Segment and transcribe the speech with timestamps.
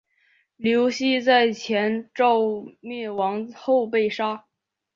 [0.57, 2.35] 刘熙在前赵
[2.79, 4.47] 灭亡后被杀。